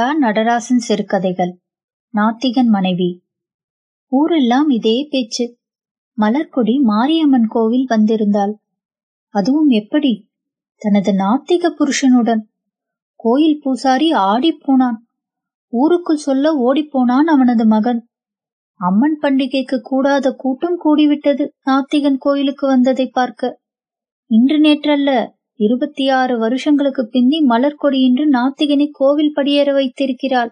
[0.00, 1.58] ரா நடராசன் சிறுகதைகள்.
[2.14, 3.24] நாத்திகன் மனைவி.
[4.06, 5.58] ஊரெல்லாம் இதே பேச்சு.
[6.20, 8.54] மலர்கொடி மாரியம்மன் கோவில் வந்திருந்தாள்.
[9.28, 10.30] அதுவும் எப்படி?
[10.76, 12.48] தனது நாத்திக புருஷனுடன்.
[13.16, 14.96] கோயில் பூசாரி ஆடிப்போனான்
[15.68, 18.08] ஊருக்குள் சொல்ல ஓடிப்போனான் அவனது மகன்.
[18.74, 23.60] அம்மன் பண்டிகைக்கு கூடாத கூட்டம் கூடிவிட்டது நாத்திகன் கோயிலுக்கு வந்ததை பார்க்க.
[24.26, 27.98] இன்று நேற்றல்ல இருபத்தி ஆறு வருஷங்களுக்கு பிந்தி மலர்கொடி
[28.32, 30.50] நாத்திகனை கோவில் படியேற வைத்திருக்கிறாள்.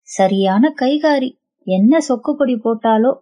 [0.00, 1.34] சரியான கைகாரி
[1.64, 3.12] என்ன சொக்குப்பொடி போட்டாலோ?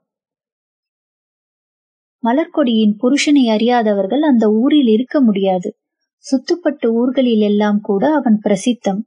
[2.23, 5.77] மலர்கொடியின் புருஷனை அறியாதவர்கள் அந்த ஊரில் இருக்க முடியாது.
[6.25, 9.03] சுத்துப்பட்டு ஊர்களில் எல்லாம் கூட அவன் பிரசித்தம்.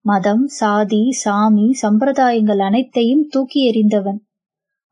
[0.00, 4.18] மதம் சாதி சாமி சம்பிரதாயங்கள் அனைத்தையும் தூக்கி எறிந்தவன்.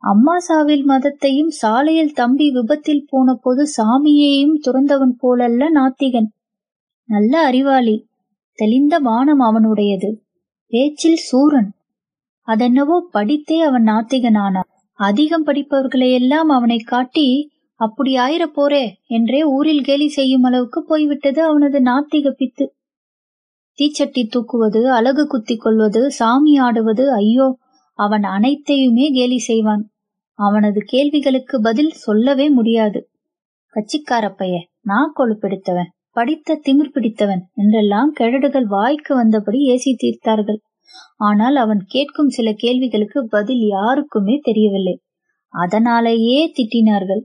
[0.03, 6.31] அம்மாசாவில் மதத்தையும் சாலையில் தம்பி விபத்தில் போன போது சாமியையும் துறந்தவன் போலல்ல நாத்திகன்.
[7.11, 8.09] நல்ல அறிவாளி.
[8.55, 10.11] தெளிந்த வானம் அவனுடையது.
[10.67, 11.71] பேச்சில் சூரன்.
[12.49, 14.69] அதென்னவோ படித்தே அவன் நாத்திகனானான்.
[14.99, 17.27] அதிகம் படிப்பவர்களையெல்லாம் அவனை காட்டி
[17.81, 22.67] அப்படி ஆயிர போரே என்றே ஊரில் கேலி செய்யும் அளவுக்கு போய்விட்டது அவனது நாத்திக பித்து.
[23.79, 27.59] தீச்சட்டி தூக்குவது அழகு குத்தி கொள்வது சாமி ஆடுவது ஐயோ
[27.99, 29.85] அவன் அனைத்தையுமே கேலி செய்வான்.
[30.39, 33.11] அவனது கேள்விகளுக்கு பதில் சொல்லவே முடியாது.
[33.75, 35.91] கட்சிக்காரப்பைய நான் கொழுப்பெடுத்தவன்.
[36.17, 40.61] படித்த திமிர் பிடித்தவன் என்றெல்லாம் கிழடுகள் வாய்க்கு வந்தபடி ஏசி தீர்த்தார்கள்.
[41.17, 44.95] ஆனால் அவன் கேட்கும் சில கேள்விகளுக்கு பதில் யாருக்குமே தெரியவில்லை.
[45.55, 47.23] அதனாலேயே திட்டினார்கள்.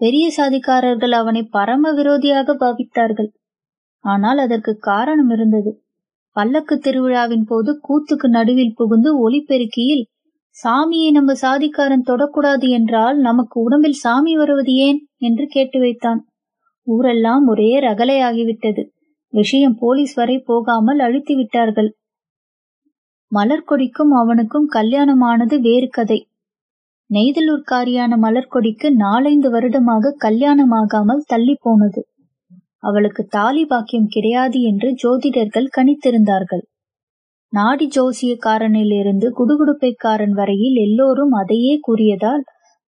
[0.00, 3.30] பெரிய சாதிக்காரர்கள் அவனை பரம விரோதியாக பாவித்தார்கள்.
[4.04, 5.70] ஆனால் அதற்கு காரணம் இருந்தது.
[6.36, 10.04] பல்லக்கு திருவிழாவின் போது கூத்துக்கு நடுவில் புகுந்து ஒளிபெருக்கியில்
[10.56, 15.00] சாமியை நம்ம சாதிக்காரன் தொடக்கூடாது என்றால் நமக்கு உடம்பில் சாமி வருவது ஏன்?
[15.18, 16.20] என்று கேட்டு வைத்தான்.
[16.86, 18.82] ஊரெல்லாம் ஒரே ரகலையாகிவிட்டது.
[19.32, 21.90] விஷயம் போலீஸ் வரை போகாமல் அழித்து விட்டார்கள்
[23.32, 26.18] மலர்கொடிக்கும் அவனுக்கும் கல்யாணமானது வேறு கதை.
[27.10, 32.00] நெய்தலூர்காரியான மலர்கொடிக்கு நாலைந்து வருடமாக கல்யாணமாகாமல் தள்ளி போனது
[32.78, 36.64] அவளுக்கு தாலி பாக்கியம் கிடையாது என்று ஜோதிடர்கள் கணித்திருந்தார்கள்.
[37.52, 42.44] நாடி ஜோசியக்காரனிலிருந்து குடுகுடுப்பைக்காரன் வரையில் எல்லோரும் அதையே கூறியதால்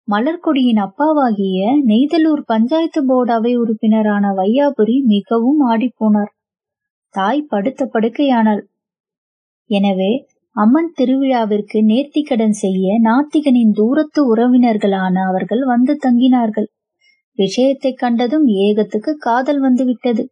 [0.08, 1.58] மலர்கொடியின் அப்பாவாகிய
[1.88, 6.30] நெய்தலூர் பஞ்சாயத்து போர்டு அவை உறுப்பினரான வையாபுரி மிகவும் ஆடிப்போனார்.
[7.14, 8.62] தாய் படுத்த படுக்கையானாள்.
[9.70, 10.12] எனவே
[10.56, 16.68] அம்மன் திருவிழாவிற்கு நேர்த்திக்கடன் செய்ய நாத்திகனின் தூரத்து உறவினர்களான அவர்கள் வந்து தங்கினார்கள்.
[17.38, 20.24] விஷயத்தை கண்டதும் ஏகத்துக்கு காதல் வந்துவிட்டது.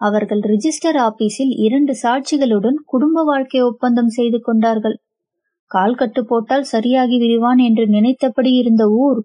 [0.00, 4.96] அவர்கள் ரிஜிஸ்டர் ஆபீஸில் இரண்டு சாட்சிகளுடன் குடும்ப வாழ்க்கை ஒப்பந்தம் செய்து கொண்டார்கள்.
[5.70, 9.20] கால் கட்டு போட்டால் சரியாகி விடுவான் என்று நினைத்தபடி இருந்த ஊர்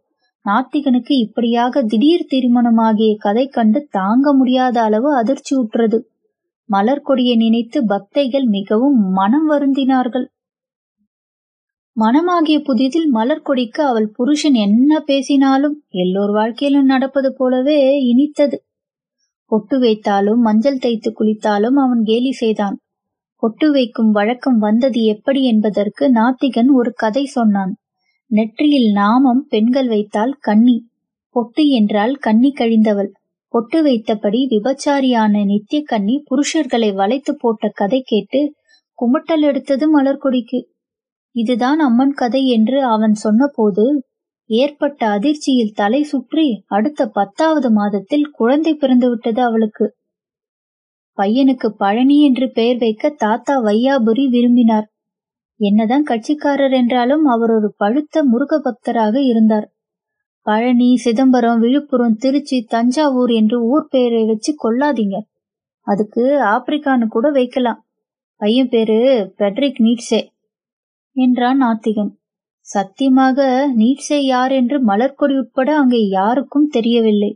[0.46, 6.00] நாத்திகனுக்கு இப்படியாக திடீர் திருமணமாகிய கதை கண்டு தாங்க முடியாத அளவு அதிர்ச்சி உற்றது.
[6.70, 10.28] மலர்கொடியை நினைத்து பக்தைகள் மிகவும் மனம் வருந்தினார்கள்.
[11.98, 17.78] மனமாகிய புதிதில் மலர்கொடிக்கு அவள் புருஷன் என்ன பேசினாலும் எல்லோர் வாழ்க்கையிலும் நடப்பது போலவே
[18.12, 18.58] இனித்தது.
[19.52, 22.78] பொட்டு வைத்தாலும் மஞ்சள் தைத்து குளித்தாலும் அவன் கேலி செய்தான்.
[23.46, 27.74] பொட்டு வைக்கும் வழக்கம் வந்தது எப்படி என்பதற்கு நாத்திகன் ஒரு கதை சொன்னான்.
[28.32, 30.78] நெற்றியில் நாமம் பெண்கள் வைத்தால் கன்னி
[31.36, 33.12] பொட்டு என்றால் கன்னி கழிந்தவள்.
[33.54, 38.42] பொட்டு வைத்தபடி விபச்சாரியான நித்திய கன்னி புருஷர்களை வளைத்து போட்ட கதை கேட்டு
[39.00, 40.62] குமட்டல் எடுத்தது மலர்கொடிக்கு.
[41.36, 43.86] இதுதான் அம்மன் கதை என்று அவன் சொன்னபோது
[44.50, 49.88] ஏற்பட்ட அதிர்ச்சியில் தலை சுற்றி அடுத்த பத்தாவது மாதத்தில் குழந்தை பிறந்துவிட்டது அவளுக்கு.
[51.18, 54.88] பையனுக்கு பழனி என்று பெயர் வைக்க தாத்தா வையாபுரி விரும்பினார்.
[55.59, 59.68] என்னதான் கட்சிக்காரர் என்றாலும் அவர் ஒரு பழுத்த முருக பக்தராக இருந்தார்.
[60.46, 65.20] பழனி சிதம்பரம் விழுப்புரம் திருச்சி தஞ்சாவூர் என்று ஊர் பெயரை வச்சு கொள்ளாதீங்க.
[65.88, 67.79] அதுக்கு ஆப்பிரிக்கான்னு கூட வைக்கலாம்.
[68.41, 69.00] பையன் பேரு
[69.35, 70.22] பெட்ரிக் நீட்ஸே
[71.16, 72.14] என்றான் நாத்திகன்
[72.67, 73.40] சத்தியமாக
[73.78, 77.32] நீட்ஸே யார் என்று மலர்கொடி உட்பட அங்கே யாருக்கும் தெரியவில்லை.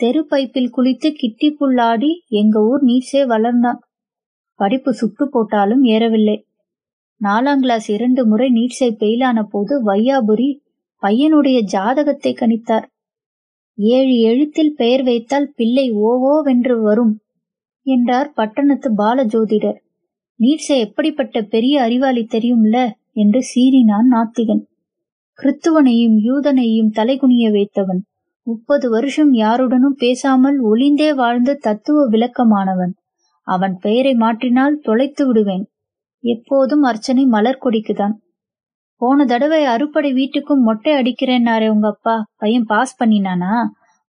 [0.00, 1.56] தெரு பைப்பில் குளித்து கிட்டி
[2.28, 3.80] எங்க ஊர் நீச்சே வளர்ந்தான்.
[4.54, 6.36] படிப்பு சுட்டு போட்டாலும் ஏறவில்லை.
[7.24, 10.48] நாலாம் கிளாஸ் இரண்டு முறை நீட்சை பெயிலான போது வையாபுரி
[11.02, 12.86] பையனுடைய ஜாதகத்தை கணித்தார்.
[13.76, 17.20] ஏழு எழுத்தில் பெயர் வைத்தால் பிள்ளை ஓவோவென்று வரும்
[17.86, 19.78] என்றார் பட்டணத்து பாலஜோதிடர்.
[20.40, 24.64] நீட்சை எப்படிப்பட்ட பெரிய அறிவாளி தெரியும்ல என்று சீறினான் நாத்திகன்.
[25.38, 28.02] கிறித்துவனையும் யூதனையும் தலைகுனிய வைத்தவன்.
[28.50, 32.92] முப்பது வருஷம் யாருடனும் பேசாமல் ஒளிந்தே வாழ்ந்த தத்துவ விளக்கமானவன்.
[33.46, 35.64] அவன் பெயரை மாற்றினால் தொலைத்து விடுவேன்.
[36.24, 38.14] எப்போதும் அர்ச்சனை மலர் கொடிக்குதான்
[39.00, 43.52] போன தடவை அறுப்படை வீட்டுக்கும் மொட்டை அடிக்கிறேன்னாரே உங்க அப்பா பையன் பாஸ் பண்ணினானா?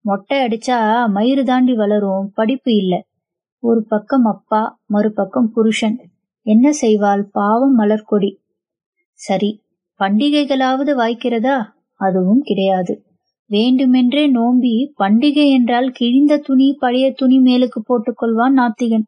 [0.05, 0.77] மொட்டை அடிச்சா
[1.13, 2.31] மயிறு தாண்டி வளரும்.
[2.33, 3.05] படிப்பு இல்ல.
[3.63, 5.97] ஒரு பக்கம் அப்பா மறுபக்கம் புருஷன்.
[6.45, 7.21] என்ன செய்வாள்?
[7.31, 8.31] பாவம் மலர்கொடி.
[9.19, 9.51] சரி
[9.99, 11.57] பண்டிகைகளாவது வாய்க்கிறதா?
[11.99, 12.93] அதுவும் கிடையாது.
[13.51, 19.05] வேண்டுமென்றே நோம்பி பண்டிகை என்றால் கிழிந்த துணி பழைய துணி மேலுக்கு போட்டுக்கொள்வான் நாத்திகன்.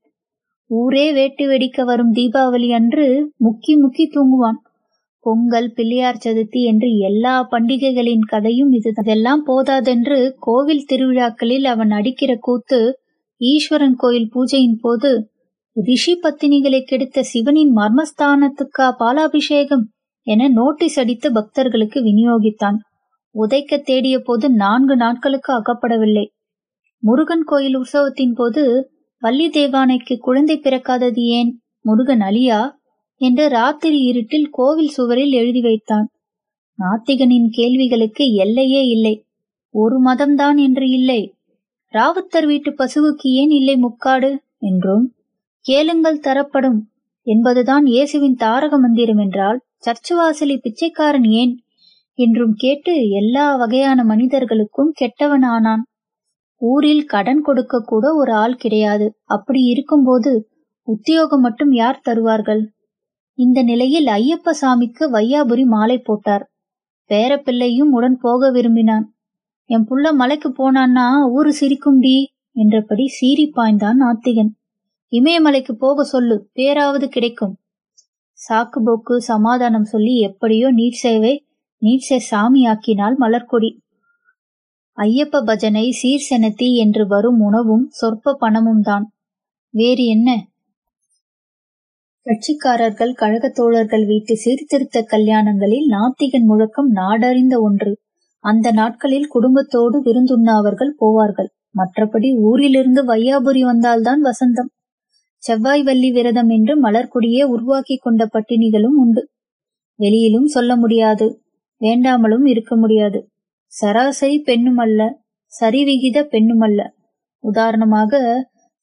[0.71, 3.07] ஊரே வேட்டு வெடிக்க வரும் தீபாவளி அன்று
[3.43, 4.59] முக்கி முக்கி தூங்குவான்.
[5.25, 12.79] பொங்கல் பிள்ளையார் சதுர்த்தி என்று எல்லா பண்டிகைகளின் கதையும் இது அதெல்லாம் போதாதென்று கோவில் திருவிழாக்களில் அவன் அடிக்கிற கூத்து
[13.41, 15.11] ஈஸ்வரன் கோயில் பூஜையின் போது
[15.75, 19.85] ரிஷி பத்தினிகளை கெடுத்த சிவனின் மர்மஸ்தானத்துக்கா பாலாபிஷேகம்?
[20.27, 22.77] என நோட்டீஸ் அடித்து பக்தர்களுக்கு விநியோகித்தான்.
[23.35, 26.27] உதைக்க தேடிய போது நான்கு நாட்களுக்கு அகப்படவில்லை.
[26.97, 31.61] முருகன் கோயில் உற்சவத்தின் போது வள்ளி தேவானைக்கு குழந்தை பிறக்காதது ஏன்?
[31.81, 32.71] முருகன் அலியா
[33.15, 36.09] என்று ராத்திரி இருட்டில் கோவில் சுவரில் எழுதி வைத்தான்.
[36.79, 39.25] நாத்திகனின் கேள்விகளுக்கு எல்லையே இல்லை.
[39.69, 41.35] ஒரு மதம்தான் என்று இல்லை.
[41.93, 44.39] ராவுத்தர் வீட்டு பசுவுக்கு ஏன் இல்லை முக்காடு?
[44.57, 45.15] என்றும்
[45.59, 46.87] கேளுங்கள் தரப்படும்.
[47.21, 51.62] என்பதுதான் இயேசுவின் தாரக மந்திரம் என்றால் சர்ச்சு வாசலி பிச்சைக்காரன் ஏன்?
[52.19, 55.83] என்றும் கேட்டு எல்லா வகையான மனிதர்களுக்கும் கெட்டவன் ஆனான்
[56.61, 59.07] ஊரில் கடன் கொடுக்க கூட ஒரு ஆள் கிடையாது.
[59.25, 60.31] அப்படி இருக்கும்போது
[60.87, 62.63] உத்தியோகம் மட்டும் யார் தருவார்கள்?
[63.39, 66.43] இந்த நிலையில் ஐயப்ப சாமிக்கு வையாபுரி மாலை போட்டார்.
[67.09, 69.05] பேரப்பிள்ளையும் உடன் போக விரும்பினான்.
[69.69, 72.17] என் புள்ள மலைக்கு போனான்னா ஊரு சிரிக்கும்டி
[72.55, 74.51] என்றபடி சீறி பாய்ந்தான் நாத்திகன்
[75.11, 77.53] இமயமலைக்கு போக சொல்லு பேராவது கிடைக்கும்.
[78.39, 81.33] சாக்கு போக்கு சமாதானம் சொல்லி எப்படியோ நீட் சேவை
[81.83, 83.77] நீட்சை சாமியாக்கினாள் மலர்கொடி.
[84.97, 89.11] ஐயப்ப பஜனை சீர்செனத்தி என்று வரும் உணவும் சொற்ப பணமும் தான்
[89.69, 90.47] வேறு என்ன?
[92.25, 97.99] கட்சிக்காரர்கள் கழகத் தோழர்கள் வீட்டு சீர்திருத்த கல்யாணங்களில் நாத்திகன் முழக்கம் நாடறிந்த ஒன்று.
[98.39, 101.47] அந்த நாட்களில் குடும்பத்தோடு விருந்துண்ணாவர்கள் போவார்கள்.
[101.77, 104.69] மற்றபடி ஊரிலிருந்து வையாபுரி வந்தால்தான் வசந்தம்.
[105.37, 109.29] செவ்வாய் வள்ளி விரதம் என்று மலர்கொடியே உருவாக்கி கொண்ட பட்டினிகளும் உண்டு.
[109.95, 111.42] வெளியிலும் சொல்ல முடியாது.
[111.83, 113.19] வேண்டாமலும் இருக்க முடியாது.
[113.73, 115.01] சராசரி பெண்ணுமல்ல
[115.53, 116.81] சரிவிகித பெண்ணுமல்ல.
[117.43, 118.21] உதாரணமாக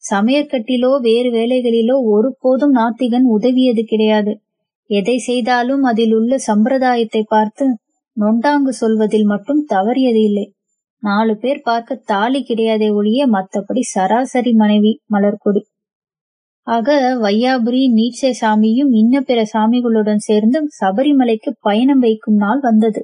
[0.05, 4.33] சமையற்கட்டிலோ வேறு வேலைகளிலோ ஒருபோதும் நாத்திகன் உதவியது கிடையாது.
[4.91, 7.67] எதை செய்தாலும் அதில் உள்ள சம்பிரதாயத்தை பார்த்து
[8.17, 10.47] நொண்டாங்கு சொல்வதில் மட்டும் தவறியது இல்லை.
[11.03, 15.63] நாலு பேர் பார்க்க தாலி கிடையாதே ஒழிய மற்றபடி சராசரி மனைவி மலர்கொடி.
[16.71, 16.89] ஆக
[17.23, 23.01] வையாபுரி நீட்சை சாமியும் இன்ன பிற சாமிகளுடன் சேர்ந்து சபரிமலைக்கு பயணம் வைக்கும் நாள் வந்தது.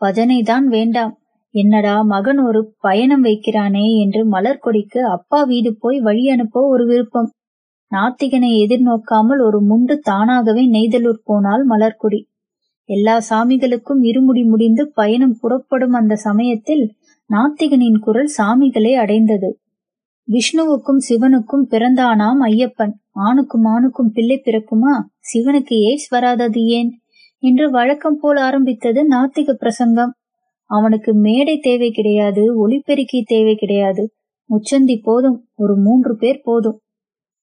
[0.00, 1.12] பஜனை தான் வேண்டாம்.
[1.54, 7.30] என்னடா மகன் ஒரு பயணம் வைக்கிறானே என்று மலர்கொடிக்கு அப்பா வீடு போய் வழி அனுப்ப ஒரு விருப்பம்.
[7.92, 12.20] நாத்திகனை எதிர்நோக்காமல் ஒரு முண்டு தானாகவே நெய்தலூர் போனால் மலர்கொடி
[12.88, 16.84] எல்லா சாமிகளுக்கும் இருமுடி முடிந்து பயணம் புறப்படும் அந்த சமயத்தில்
[17.30, 19.50] நாத்திகனின் குரல் சாமிகளை அடைந்தது.
[20.30, 22.92] விஷ்ணுவுக்கும் சிவனுக்கும் பிறந்தானாம் ஐயப்பன்.
[23.10, 25.02] ஆணுக்கும் ஆணுக்கும் பிள்ளை பிறக்குமா?
[25.20, 27.00] சிவனுக்கு ஏஸ் வராதது ஏன்?
[27.38, 30.14] என்று வழக்கம் போல் ஆரம்பித்தது நாத்திக பிரசங்கம்.
[30.64, 34.12] அவனுக்கு மேடை தேவை கிடையாது ஒளிப்பெருக்கி தேவை கிடையாது.
[34.50, 36.80] முச்சந்தி போதும் ஒரு மூன்று பேர் போதும்.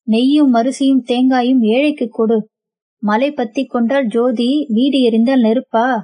[0.06, 2.48] நெய்யும் மரிசியும் தேங்காயும் ஏழைக்கு கொடு.
[2.98, 6.00] மலை பத்தி கொண்டால் ஜோதி வீடு எரிந்தால் நெருப்பா?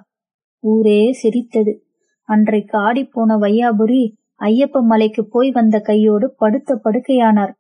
[0.61, 1.85] ஊரே சிரித்தது.
[2.23, 7.53] அன்றைக்கு ஆடிப்போன வையாபுரி ஐயப்ப மலைக்கு போய் வந்த கையோடு படுத்த படுக்கையானார்.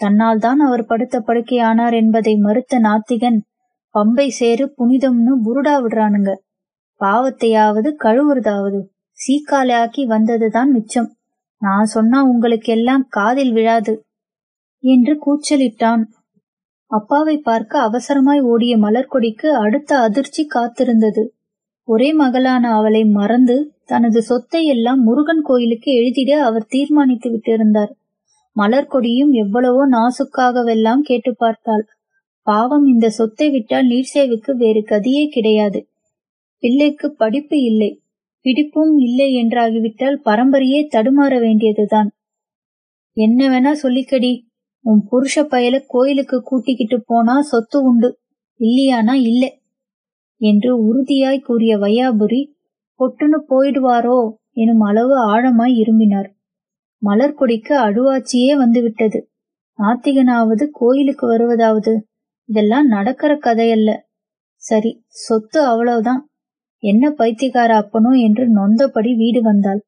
[0.00, 3.38] தன்னால் தான் அவர் படுத்த படுக்கையானார் என்பதை மறுத்த நாத்திகன்
[3.94, 6.32] பம்பை சேரு புனிதம்னு புருடா விடுறானுங்க.
[7.00, 8.80] பாவத்தையாவது கழுவுறதாவது
[9.18, 11.10] சீக்காலாக்கி வந்ததுதான் மிச்சம்.
[11.62, 13.94] நான் சொன்னா உங்களுக்கு எல்லாம் காதில் விழாது
[14.84, 16.02] என்று கூச்சலிட்டான்.
[16.90, 21.22] அப்பாவை பார்க்க அவசரமாய் ஓடிய மலர்கொடிக்கு அடுத்த அதிர்ச்சி காத்திருந்தது.
[21.88, 23.56] ஒரே மகளான அவளை மறந்து
[23.90, 27.92] தனது சொத்தை எல்லாம் முருகன் கோயிலுக்கு எழுதிட அவர் தீர்மானித்து விட்டிருந்தார்.
[28.56, 31.84] மலர்கொடியும் எவ்வளவோ நாசுக்காகவெல்லாம் கேட்டு பார்த்தாள்.
[32.46, 35.80] பாவம் இந்த சொத்தை விட்டால் நீர்சேவுக்கு வேறு கதியே கிடையாது.
[36.62, 37.90] பிள்ளைக்கு படிப்பு இல்லை.
[38.44, 42.08] பிடிப்பும் இல்லை என்றாகிவிட்டால் பரம்பரையே தடுமாற வேண்டியதுதான்.
[43.16, 44.32] என்ன வேணா சொல்லிக்கடி.
[44.84, 48.10] உன் புருஷ பயல கோயிலுக்கு கூட்டிக்கிட்டு போனா சொத்து உண்டு.
[48.60, 49.50] இல்லையானா இல்லை?
[50.40, 52.40] என்று உறுதியாய் கூறிய வையாபுரி
[53.00, 54.18] பொட்டுன்னு போயிடுவாரோ
[54.52, 56.28] எனும் அளவு ஆழமாய் இரும்பினார்.
[57.02, 59.18] மலர்கொடிக்கு அழுவாச்சியே வந்துவிட்டது.
[59.78, 61.92] நாத்திகனாவது கோயிலுக்கு வருவதாவது.
[62.48, 63.90] இதெல்லாம் நடக்கிற கதையல்ல.
[64.62, 66.22] சரி சொத்து அவ்வளவுதான்.
[66.82, 69.80] என்ன பைத்தியக்கார அப்பனோ என்று நொந்தபடி வீடு வந்தாள்.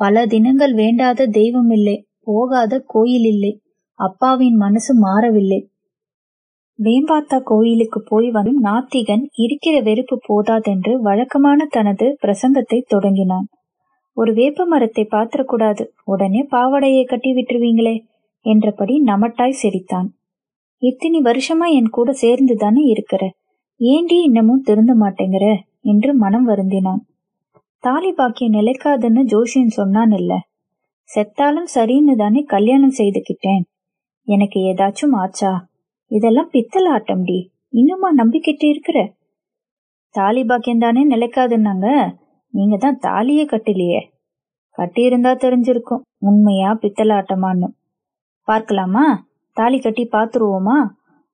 [0.00, 3.52] பல தினங்கள் வேண்டாத தெய்வம் இல்லை போகாத கோயில் இல்லை.
[4.00, 5.60] அப்பாவின் மனசு மாறவில்லை.
[6.82, 13.46] வேம்பாத்தா கோயிலுக்கு போய் வரும் நாத்திகன் இருக்கிற வெறுப்பு போதாதென்று வழக்கமான தனது பிரசங்கத்தை தொடங்கினான்.
[14.12, 15.84] ஒரு வேப்ப மரத்தை பாத்திரக்கூடாது.
[16.04, 17.94] உடனே பாவடையை கட்டி விட்டுருவீங்களே
[18.40, 20.08] என்றபடி நமட்டாய் சிரித்தான்.
[20.82, 23.32] இத்தினி வருஷமா என் கூட சேர்ந்து தானே இருக்கிற?
[23.80, 25.46] ஏண்டி இன்னமும் திருந்த மாட்டேங்கிற?
[25.80, 27.02] என்று மனம் வருந்தினான்.
[27.78, 30.32] தாலி பாக்கியம் நிலைக்காதுன்னு ஜோஷியன் சொன்னான் இல்ல
[31.10, 33.64] செத்தாலும் சரின்னு தானே கல்யாணம் செய்துக்கிட்டேன்.
[34.28, 35.52] எனக்கு ஏதாச்சும் ஆச்சா?
[36.10, 39.12] இதெல்லாம் பித்தல் ஆட்டம்டி இன்னுமா நம்பிக்கிட்டு இருக்கிற?
[40.10, 42.14] தாலி பாக்கியம் தானே நிலைக்காதுன்னாங்க.
[42.54, 44.00] நீங்க தான் தாலியே கட்டலையே.
[44.78, 46.02] கட்டியிருந்தா தெரிஞ்சிருக்கும்.
[46.18, 47.68] உண்மையா பித்தலாட்டமான்னு.
[48.48, 49.26] பார்க்கலாமா?
[49.52, 50.78] தாலி கட்டி பாத்துருவோமா?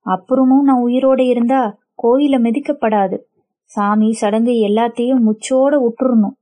[0.06, 3.18] அப்புறமும் நான் உயிரோட இருந்தா கோயில மிதிக்கப்படாது.
[3.64, 6.36] சாமி சடங்கு எல்லாத்தையும் முச்சோட விட்டுறணும்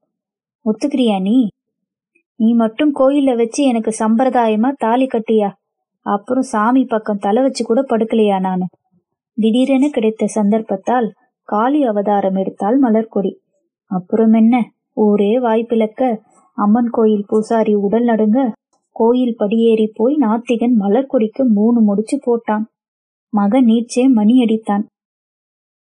[0.64, 1.48] ஒத்துக்கிறியா நீ?
[2.36, 5.48] நீ மட்டும் கோயில வச்சு எனக்கு சம்பிரதாயமா தாலி கட்டியா?
[6.06, 8.66] அப்புறம் சாமி பக்கம் தலை வச்சு கூட படுக்கலையா நானு?
[9.34, 11.12] திடீரென கிடைத்த சந்தர்ப்பத்தால்
[11.42, 13.32] காளி அவதாரம் எடுத்தாள் மலர்கொடி.
[13.90, 14.70] அப்புறம் என்ன?
[14.92, 16.20] ஊரே வாய்ப்பிழக்க
[16.58, 18.52] அம்மன் கோயில் பூசாரி உடல் நடுங்க
[18.90, 22.64] கோயில் படியேறி போய் நாத்திகன் மலர்கொடிக்கு மூணு முடிச்சு போட்டான்.
[23.32, 24.84] மகன் நீச்சே மணி அடித்தான்.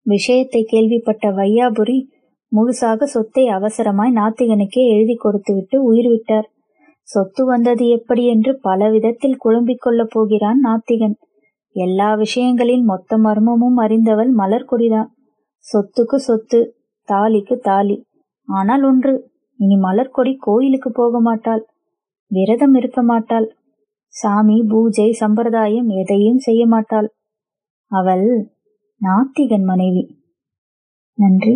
[0.02, 1.98] விஷயத்தை கேள்விப்பட்ட வையாபுரி
[2.52, 6.48] முழுசாக சொத்தை அவசரமாய் நாத்திகனுக்கே எழுதி கொடுத்துவிட்டு உயிர் விட்டார்.
[7.08, 11.16] சொத்து வந்தது எப்படி என்று பல விதத்தில் குழம்பிக் கொள்ளப் போகிறான் நாத்திகன்.
[11.76, 15.10] எல்லா விஷயங்களின் மொத்த மர்மமும் அறிந்தவள் மலர்கொடிதான்
[15.66, 16.60] சொத்துக்கு சொத்து
[17.08, 17.98] தாலிக்கு தாலி.
[18.48, 19.14] ஆனால் ஒன்று
[19.60, 21.64] இனி மலர்கொடி கோயிலுக்கு போக மாட்டாள்.
[22.32, 23.48] விரதம் இருக்க மாட்டாள்.
[24.14, 27.10] சாமி பூஜை சம்பிரதாயம் எதையும் செய்ய மாட்டாள்.
[27.92, 28.28] அவள்
[29.02, 30.04] நாத்திகன் மனைவி.
[31.18, 31.56] நன்றி.